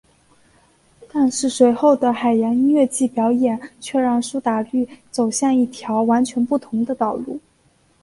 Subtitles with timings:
[1.13, 7.39] 但是随后的海洋音乐季表演却让苏打绿走向一条完全不同的道路。